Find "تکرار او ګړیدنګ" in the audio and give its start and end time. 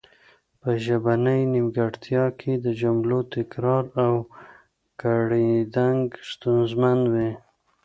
3.35-6.03